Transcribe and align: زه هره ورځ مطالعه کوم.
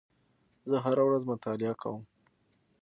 زه 0.69 0.77
هره 0.85 1.03
ورځ 1.05 1.23
مطالعه 1.31 1.73
کوم. 1.81 2.01